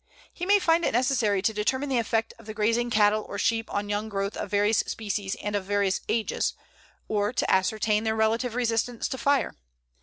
[0.33, 3.37] He may find it necessary to determine the effect of the grazing of cattle or
[3.37, 6.55] sheep on young growth of various species and of various ages,
[7.07, 9.53] or to ascertain their relative resistance to fire.